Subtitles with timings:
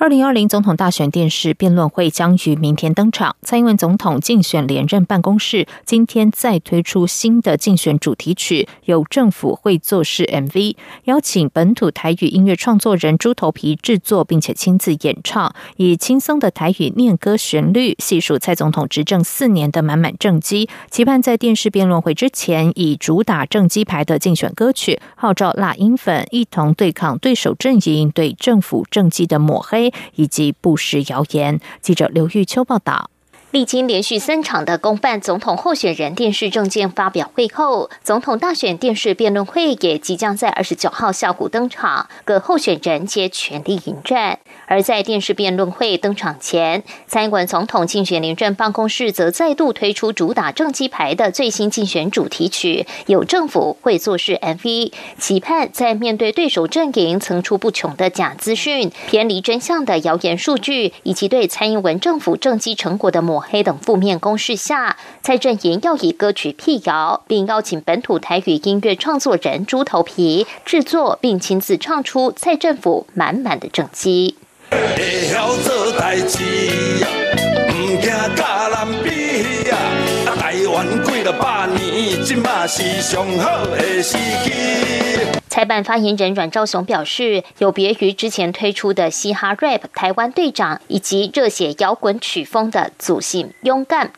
[0.00, 3.36] 二零二零总统大选电视辩论会将于明天登场。
[3.42, 29.89] 蔡英文总统竞选连任办公室今天再推出新的竞选主题曲，由政府会做事 MV，邀请本土台语音乐创作人猪头皮制作，并且亲自演唱，以轻松的台语念歌旋律，细数蔡总统执政四年的满满政绩，期盼在电视辩论会之前，以主打政绩牌的竞选歌曲，号召辣音粉一同对抗对手阵营对政府政绩的抹黑。
[30.14, 31.60] 以及不实谣言。
[31.80, 33.10] 记者刘玉秋报道。
[33.50, 44.38] 历经连续三场的公办总统候选人电视政见发表会后，总统大选电视辩论会也即将在二十九号下午登场，各候选人皆全力迎战。
[44.66, 74.36] 而在电视辩论会登场前，蔡英文总统竞选连任办公室则再度推出主打政绩牌的最新竞选主题曲《有政府会做事》MV，期盼在面对对手阵营层出不穷的假资讯、偏离真相的谣言数据，以及对蔡英文政府政绩成果的抹黑等负面攻势下，蔡阵营要以歌曲辟谣，并邀请本土台语音乐创作人猪头皮制作，并亲自唱出蔡政府满满的政绩。
[80.38, 85.39] 台湾过了百年，今嘛是上好的时机。
[85.50, 94.12] 裁判发言人阮兆雄表示，有别于之前推出的嘻哈 rap、台湾队长以及热血摇滚曲风的祖性勇敢。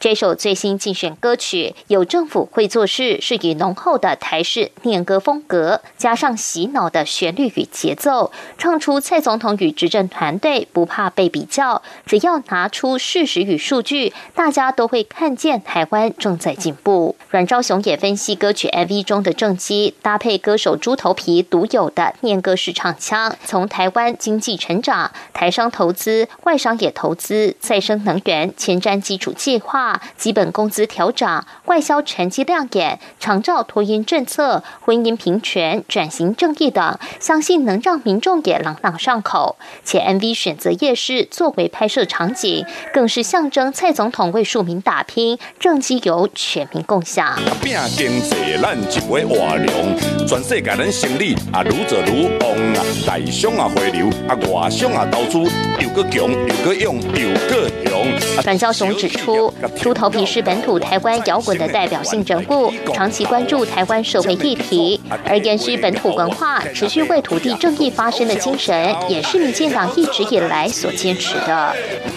[0.00, 17.16] 这首最新竞选歌曲《有政府会做事》是以浓厚的台式念歌风格，加上洗脑的旋律与节奏，唱出蔡总统与执政团队不怕被比较，只要拿出事实与数据，大家都会看见台湾正在进步。
[17.30, 29.87] 阮昭雄也分析歌曲 MV 中的正机，搭配歌手猪头皮独有的念歌式唱腔，从台湾经济成长、台商投资、外商也投资、再生能源前瞻基础计划。
[30.16, 39.56] 基本工资调整、外销成绩亮眼、长照托婴政策、婚姻平权、转型正义等，相信能让民众也朗朗上口。
[39.84, 47.38] 且 MV 选择夜市作为拍摄场景，更是象征蔡总统为庶民打拼，政绩由全民共享。
[47.62, 55.38] 拼经济，咱就会活量，全世界人生理啊，愈做愈旺啊，内商啊回流啊，外商啊投资
[55.80, 58.42] 又个强又个勇又个强。
[58.44, 59.52] 阮教雄指出。
[59.80, 71.74] 猪头皮是本土台湾摇滚的代表性人物，长期关注台湾社会议题，而延续本土文化、持续为土地正义发声的精神，也是民进党一直以来所坚持的。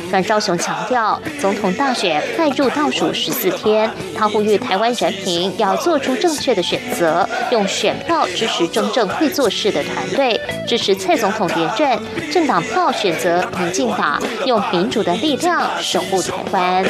[0.10, 16.86] 阮昭雄强调，总统大选迈入倒数十四天，他呼吁台湾人民要做出正确的选择，用选票支持真正会做事的团队，支持蔡总统连任，政党票选择民进党，用民主的力量守护台湾。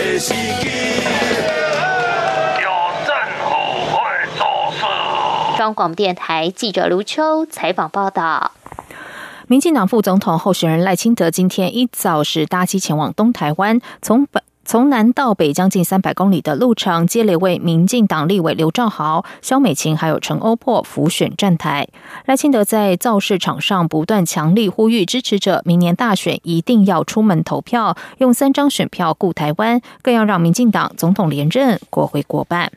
[2.61, 2.69] 有
[3.05, 3.49] 政府
[3.91, 3.97] 会
[4.37, 5.57] 做事。
[5.57, 8.51] 中广电台记者卢秋采访报道。
[9.47, 21.89] 民进党副总统候选人赖清德今天一早是搭机前往东台湾，从北从南到北将近三百公里的路程，接连为民进党立委刘兆豪、萧美琴还有陈欧珀浮选站台。
[22.23, 32.71] 赖清德在造势场上不断强力呼吁支持者，明年大选一定要出门投票，用三张选票顾台湾，更要让民进党总统连任，国会过半。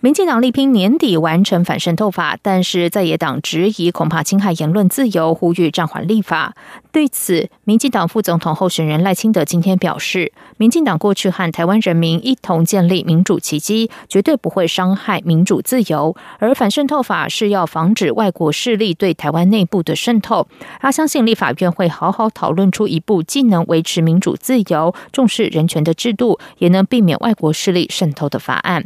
[0.00, 6.54] 民进党力拼年底完成反渗透法，但是在野党质疑恐怕侵害言论自由，呼吁暂缓立法。
[6.92, 16.14] 对此，民进党副总统候选人赖清德今天表示，民进党过去和台湾人民一同建立民主奇迹，绝对不会伤害民主自由。
[16.38, 20.46] 而反渗透法是要防止外国势力对台湾内部的渗透。
[20.80, 28.84] 他相信立法院会好好讨论出一部既能维持民主自由、重视人权的制度，也能避免外国势力渗透的法案。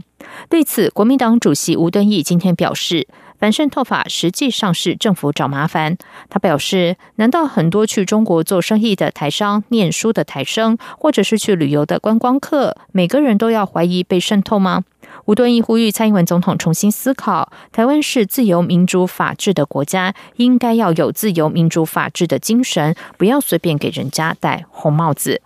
[0.48, 3.06] 对此，国民党主席吴敦义今天表示，
[3.38, 5.96] 反渗透法实际上是政府找麻烦。
[6.30, 14.84] 他表示，难道很多去中国做生意的台商、念书的台生，或者是去旅游的观光客，每个人都要怀疑被渗透吗？
[15.26, 25.42] 吴敦义呼吁蔡英文总统重新思考，台湾是自由民主法治的国家，应该要有自由民主法治的精神，不要随便给人家戴红帽子。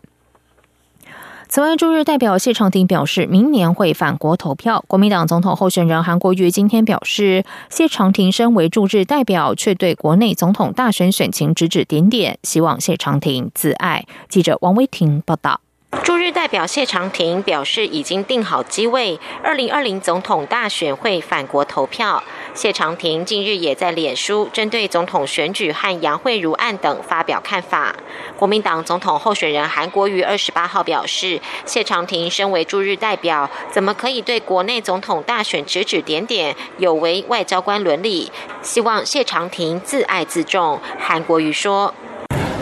[1.49, 4.85] 此外，驻日代表谢长廷表示，明年会返国投票。
[4.89, 14.05] 国民党总统候选人韩国瑜今天表示，谢长廷身为驻日代表，却对国内总统大选选情指指点点，希望谢长廷自爱。
[14.29, 15.61] 记者王威婷报道。
[16.03, 22.23] 驻日代表谢长廷表示，已经定好机位，二零二零总统大选会返国投票。
[22.55, 27.95] 谢长廷近日也在脸书针对总统选举和杨惠如案等发表看法。
[28.37, 38.31] 国民党总统候选人韩国瑜二十八号表示，谢长廷身为驻日代表，怎么可以对国内总统大选指指点点，有违外交官伦理？
[38.63, 40.81] 希望谢长廷自爱自重。
[40.99, 41.93] 韩国瑜说：“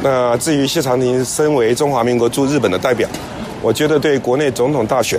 [0.05, 3.09] 那至于谢长廷身为中华民国驻日本的代表，
[3.63, 5.19] 我觉得对国内总统大选，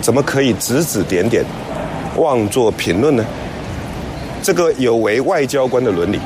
[0.00, 1.44] 怎么可以指指点点，
[2.16, 3.24] 妄作评论呢？”
[4.42, 6.18] 这个有违外交官的伦理，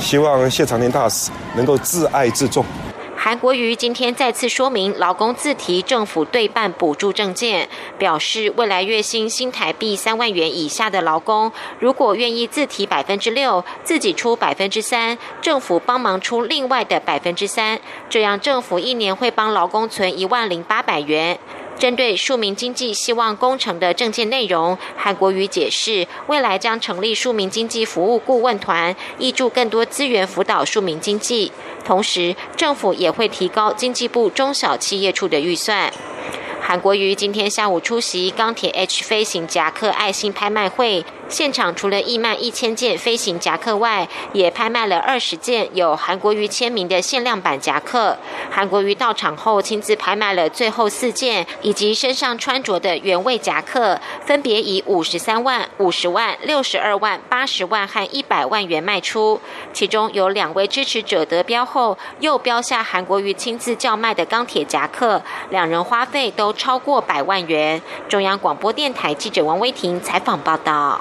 [0.00, 2.64] 希望谢长廷大使能够自爱自重。
[3.22, 7.68] 韩国瑜今天再次说明，劳工自提政府对半补助证件，
[7.98, 17.78] 表示未来月薪新台币三万元以下的劳工，如果愿意自提百分之六，自己出百分之三，政府帮忙出另外的百分之三，
[18.08, 21.38] 这样政府一年会帮劳工存一万零八百元。
[21.80, 31.50] 针对庶民经济希望工程的证件内容，韩国瑜解释，未来将成立庶民经济服务顾问团，挹注更多资源辅导庶民经济。
[31.82, 35.90] 同时，政府也会提高经济部中小企业处的预算。
[36.60, 41.02] 韩国瑜今天下午出席钢铁 H 飞行夹克爱心拍卖会。
[41.30, 48.18] 现场除了义卖一千件飞行夹克外，也拍卖了二十件有韩国瑜签名的限量版夹克。
[48.50, 59.40] 韩国瑜到场后亲自拍卖了最后四件，以及身上穿着的原味夹克，分别以五十三万、五十万、六十二万、八十万和一百万元卖出。
[59.72, 67.80] 其中有两位支持者得标后，又标下韩国瑜亲自叫卖的钢铁夹克，两人花费都超过百万元。
[68.08, 71.00] 中央广播电台记者王威婷采访报道。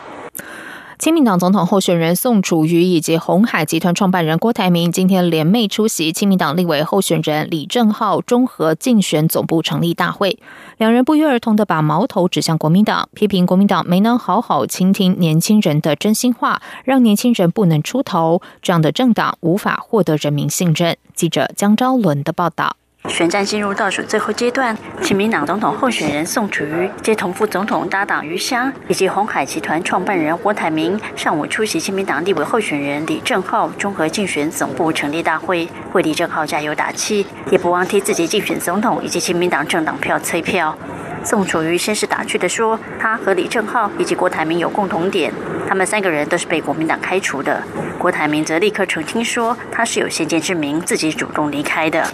[0.99, 10.37] 亲民党总统候选人宋楚瑜以及红海集团创办人郭台铭今天联袂出席亲民党立委候选人李正浩综合竞选总部成立大会，
[10.77, 20.97] 两人不约而同的把矛头指向国民党，批评国民党没能好好倾听年轻人的真心话，让年轻人不能出头，这样的政党无法获得人民信任。
[21.15, 22.75] 记者江昭伦的报道。
[23.07, 40.77] 选战进入倒数最后阶段，亲民党总统候选人宋楚瑜接同副总统搭档余香以及红海集团创办人郭台铭上午出席亲民党立委候选人李正浩综合竞选总部成立大会，为李正浩加油打气，也不忘替自己竞选总统以及亲民党政党票催票。
[41.23, 45.31] 宋楚瑜先是打趣地说，他和李正浩以及郭台铭有共同点，
[45.67, 47.61] 他们三个人都是被国民党开除的。
[47.97, 52.05] 郭台铭则立刻澄清说，他是有先见之明，自己主动离开的。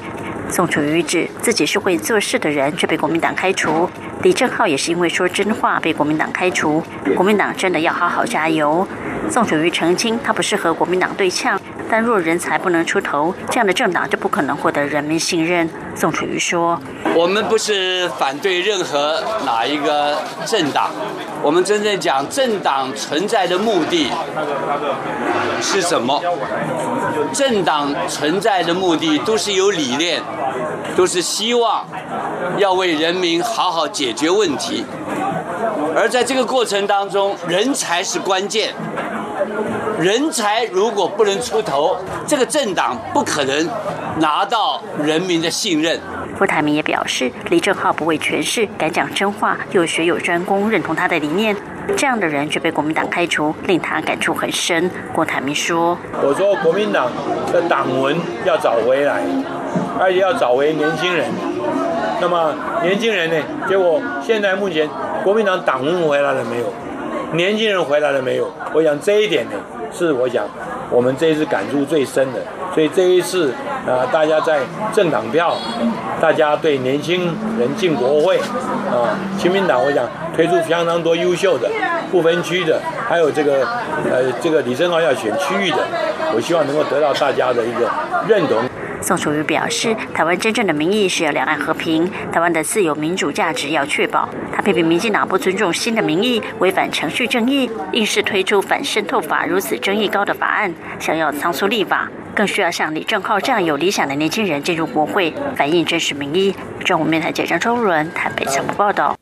[0.49, 3.89] 宋楚瑜指自己是会做事的人，却被国民党开除。
[4.21, 6.81] 李正浩也是因为说真话被国民党开除。
[7.15, 8.87] 国民党真的要好好加油。
[9.29, 11.59] 宋楚瑜澄清，他不是和国民党对呛，
[11.97, 15.69] 但若人才不能出头，这样的政党就不可能获得人民信任。
[15.95, 16.77] 宋楚瑜说
[17.15, 20.89] ：“我们不是反对任何哪一个政党，
[21.41, 24.11] 我们真正讲政党存在的目的
[25.61, 26.21] 是什么？
[27.31, 30.21] 政党存在的目的都是有理念，
[30.97, 31.85] 都是希望
[32.57, 34.83] 要为人民好好解决问题，
[35.95, 38.73] 而在这个过程当中，人才是关键。”
[39.99, 41.97] 人才如果不能出头，
[42.27, 43.69] 这个政党不可能
[44.19, 45.99] 拿到人民的信任。
[46.37, 51.55] 郭台铭也表示，李正浩不畏权势，敢讲真话，又学有专攻，认同他的理念，
[51.95, 54.91] 这样的人却被国民党开除，令他感触很深。
[55.13, 57.09] 郭台铭说：“我说国民党
[57.53, 59.21] 的党文要找回来，
[59.97, 61.25] 而且要找回年轻人。
[62.19, 63.35] 那么年轻人呢？
[63.69, 64.89] 结果现在目前
[65.23, 66.65] 国民党党文回来了没有？
[67.33, 68.51] 年轻人回来了没有？
[68.73, 69.51] 我想这一点呢。”
[69.93, 70.43] 是我想，
[70.91, 72.39] 我们这一次感触最深的，
[72.73, 73.53] 所以这一次
[73.87, 74.59] 啊，大家在
[74.91, 75.55] 政党票，
[76.21, 77.25] 大家对年轻
[77.59, 78.37] 人进国会
[78.89, 81.69] 啊，亲民党我想推出相当多优秀的
[82.11, 83.65] 不分区的，还有这个
[84.09, 85.77] 呃这个李正浩要选区域的，
[86.33, 87.89] 我希望能够得到大家的一个
[88.27, 88.57] 认同。
[89.01, 94.27] 宋楚瑜表示，台湾真正的民意是要两岸和平，台湾的自由民主价值要确保。
[94.51, 106.53] 他批评民进党不尊重新的民意，违反程序正义，硬是推出反渗透法如此争议高的法案，想要仓促立法，更需要像李正浩这样有理想的年轻人进入国会，反映真实民意。
[106.83, 109.15] 中午面台记者张周伦台北采访报道。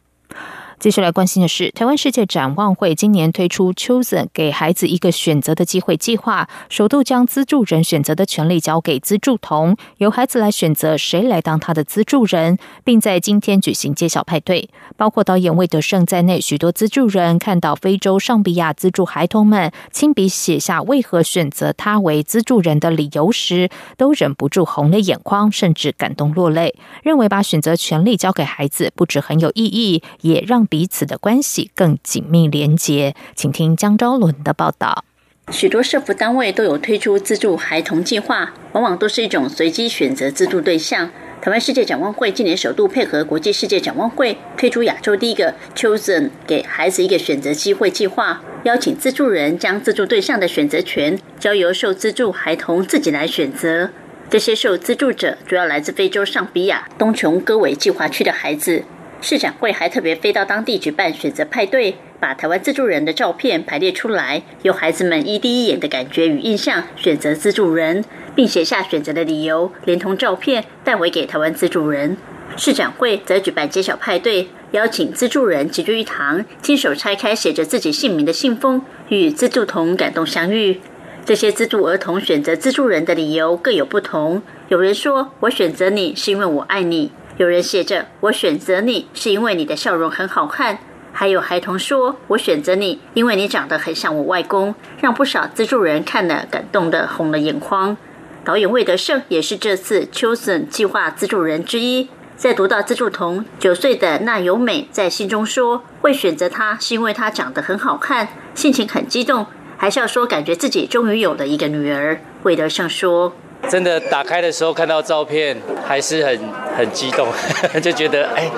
[0.83, 14.69] 继续来关心的是，台湾世界展望会今年推出 “Chosen” 给孩子一个选择的机会计划，首度将资助人选择的权利交给资助童，由孩子来选择谁来当他的资助人，并在今天举行揭晓派对。
[14.97, 30.67] 包括导演魏德胜在内，许多资助人看到非洲上比亚资助孩童们亲笔写下为何选择他为资助人的理由时，都忍不住红了眼眶，甚至感动落泪，认为把选择权利交给孩子不止很有意义，也让。
[30.73, 35.05] 彼此的关系更紧密连结，请听江昭伦的报道。
[35.51, 41.11] 许多社福单位都有推出资助孩童计划，往往都是一种随机选择资助对象。
[41.43, 53.91] 台湾世界展望会今年首度配合国际世界展望会，推出亚洲第一个 Chosen 给孩子一个选择机会计划，邀请资助人将资助对象的选择权交由受资助孩童自己来选择。
[54.27, 58.83] 这些受资助者主要来自非洲上比亚东琼戈维计划区的孩子。
[59.23, 68.03] 市展会还特别飞到当地举办选择派对，把台湾资助人的照片排列出来，由孩子们一第一眼的感觉与印象选择资助人，
[68.35, 72.17] 并写下选择的理由，连同照片带回给台湾资助人。
[72.57, 80.81] 市展会则举办揭晓派对，邀请资助人齐聚一堂，亲手拆开写着自己姓名的信封，与资助童感动相遇。
[81.23, 90.77] 这些资助儿童选择资助人的理由各有不同，有人说：“我选择你是因为我爱你。”有人写着：“我选择你是因为你的笑容很好看。”
[91.11, 97.97] 还有孩童说：“我选择你，因为你长得很像我外公。”让不少资助人看了感动的红了眼眶。
[98.43, 102.09] 导演魏德胜也是这次 Chosen 计划资助人之一。
[102.35, 109.45] 在读到资助童九岁的那由美在信中说：“会选择他是因为他长得很好看，心情很激动，
[109.77, 113.33] 还是要说感觉自己终于有了一个女儿。”魏德胜说。
[113.69, 115.55] 真的打开的时候看到照片
[115.85, 116.39] 还是很
[116.77, 117.27] 很激动，
[117.81, 118.49] 就觉得哎，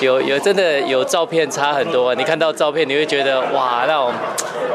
[0.00, 2.14] 有有真的有照片差很多。
[2.14, 4.12] 你看到照片你会觉得哇，那种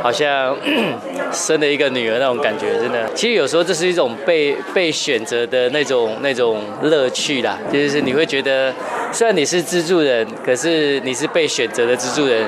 [0.03, 0.55] 好像
[1.31, 3.07] 生了一个女儿那种感觉，真的。
[3.15, 8.73] 其实有时候这是一种被被选择的那种那种乐趣啦，就是你会觉得
[9.11, 12.45] 虽然你是资助人，可是你是被选择的资助人。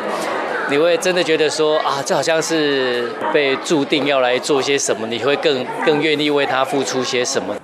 [0.71, 5.07] 你会真的觉得说啊，这好像是被注定要来做些什么？
[5.07, 7.55] 你会更更愿意为他付出些什么？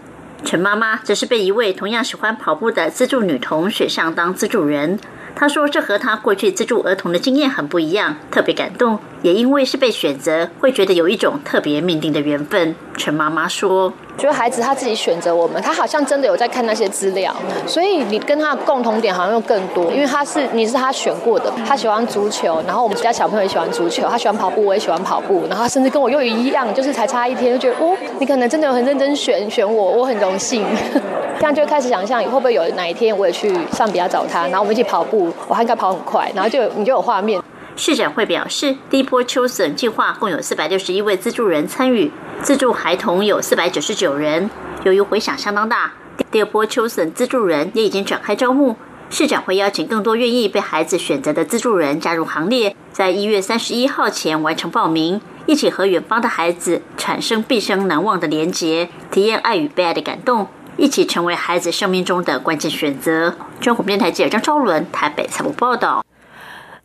[0.44, 5.00] 陈妈妈则是被一位同样喜欢跑步的资助女童选上当资助人。
[5.36, 9.00] 她说：“这和她过去资助儿童的经验很不一样，特别感动。
[9.22, 13.92] 也因为是被选择，会觉得有一种特别命定的缘分。”陈妈妈说。
[14.18, 17.36] 觉得孩子他自己选择我们，他好像真的有在看那些资料，
[17.68, 30.66] 所以你跟他的共同点好像又更多，因为他是你是他选过的，他喜欢足球，然后我们家小朋友也喜欢足球，他喜欢跑步，我也喜欢跑步，然后甚至跟我又一样，就是才差一天，就觉得哦，你可能真的有很认真选选我，我很荣幸，
[31.38, 37.42] 这样就开始想象会不会有哪一天我也去上比亚找他，然后我们一起跑步，我还应该跑很快，然后就你就有画面。
[37.77, 42.10] 市长会表示，第一波秋笋计划共有四百六十一位资助人参与，
[42.41, 44.50] 资助孩童有四百九十九人。
[44.86, 45.91] 由于回响相当大，
[46.32, 48.77] 第二波秋笋资助人也已经展开招募。
[49.10, 63.36] 市长会邀请更多愿意被孩子选择的资助人加入行列，在一月三十一号前完成报名，一起和远方的孩子产生毕生难忘的连结，体验爱与被爱的感动，一起成为孩子生命中的关键选择。
[63.60, 66.03] 中国电台记者张超伦台北采访报道。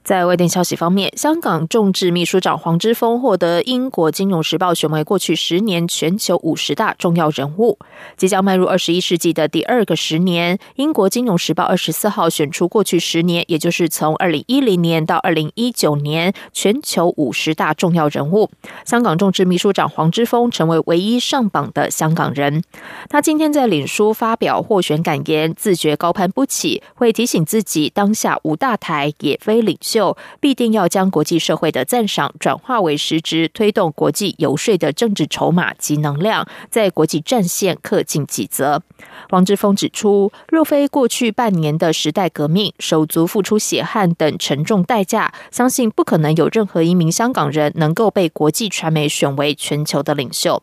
[0.03, 7.79] 在外电消息方面，香港众志秘书长黄之锋获得英国《金融时报》选为过去十年全球五十大重要人物。
[8.17, 18.51] 即将迈入二十一世纪的第二个十年，英国《金融时报》二十四号选出过去十年，也就是从二零一零年到二零一九年全球五十大重要人物。
[18.87, 22.65] 香港众志秘书长黄之锋成为唯一上榜的香港人。
[23.11, 29.77] 他今天在脸书发表获选感言，自觉高攀不起，会提醒自己当下无大台，也非领。
[29.91, 38.83] 就必定要将国际社会的赞赏转化为实质，推动国际游说的政治筹码及能量，在国际战线恪尽己责。
[39.31, 50.63] 王志峰指出，若非过去半年的时代革命，手足付出血汗等沉重代价，相信不可能有任何一名香港人能够被国际传媒选为全球的领袖。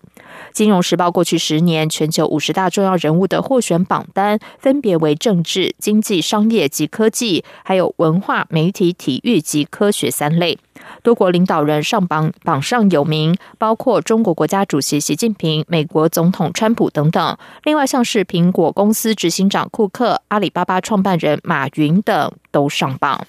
[0.53, 10.57] 金融时报过去十年全球五十大重要人物的获选榜单，分别为政治、经济、商业及科技，还有文化、媒体、体育及科学三类。
[11.03, 17.37] 多国领导人上榜榜上有名，包括中国国家主席习近平、美国总统川普等等。
[17.63, 23.25] 另外，像是苹果公司执行长库克、阿里巴巴创办人马云等都上榜。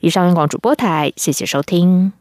[0.00, 2.12] 以上，央广主播台，谢谢收听。